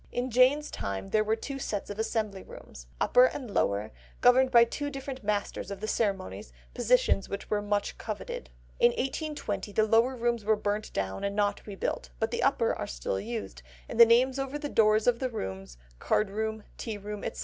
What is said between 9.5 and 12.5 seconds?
the Lower Rooms were burnt down and not rebuilt, but the